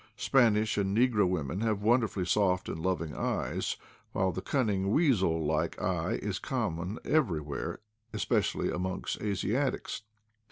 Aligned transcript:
Spanish 0.17 0.79
and 0.79 0.97
negro 0.97 1.29
women 1.29 1.61
have 1.61 1.83
wonderfully 1.83 2.25
soft 2.25 2.67
and 2.67 2.79
loving 2.79 3.15
eyes, 3.15 3.77
while 4.13 4.31
the 4.31 4.41
cunning 4.41 4.89
weasel 4.89 5.45
like 5.45 5.79
eye 5.79 6.13
is 6.23 6.39
common 6.39 6.97
every 7.05 7.39
where, 7.39 7.77
especially 8.11 8.71
amongst 8.71 9.21
Asiatics. 9.21 10.01